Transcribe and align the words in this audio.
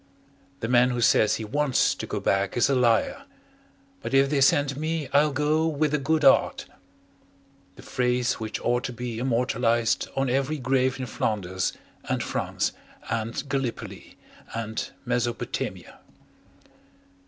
"The 0.61 0.67
man 0.67 0.89
who 0.89 0.99
says 0.99 1.35
he 1.35 1.45
WANTS 1.45 1.93
to 1.93 2.07
go 2.07 2.19
back 2.19 2.57
is 2.57 2.71
a 2.71 2.75
liar. 2.75 3.21
But 4.01 4.15
if 4.15 4.31
they 4.31 4.41
send 4.41 4.75
me, 4.75 5.07
I'll 5.13 5.31
go 5.31 5.67
WITH 5.67 5.93
A 5.93 5.99
GOOD 5.99 6.23
'EART" 6.25 6.65
The 7.75 7.83
phrase 7.83 8.39
which 8.39 8.59
ought 8.61 8.83
to 8.85 8.93
be 8.93 9.19
immortalized 9.19 10.07
on 10.15 10.27
every 10.27 10.57
grave 10.57 10.97
in 10.99 11.05
Flanders 11.05 11.73
and 12.05 12.23
France 12.23 12.71
and 13.11 13.47
Gallipoli 13.47 14.17
and 14.55 14.89
Mesopotamia. 15.05 15.99